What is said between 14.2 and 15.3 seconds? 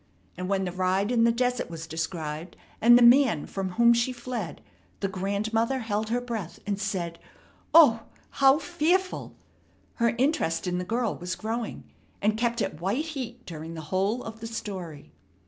of the story.